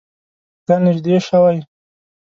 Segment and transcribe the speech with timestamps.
[0.67, 1.57] دا نژدې شوی؟